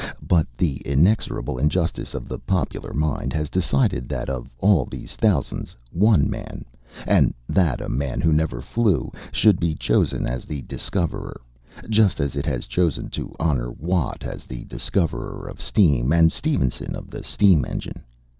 [0.27, 5.75] But the inexorable injustice of the popular mind has decided that of all these thousands,
[5.91, 6.65] one man,
[7.05, 11.39] and that a man who never flew, should be chosen as the discoverer,
[11.87, 16.95] just as it has chosen to honour Watt as the discoverer of steam and Stephenson
[16.95, 18.03] of the steam engine.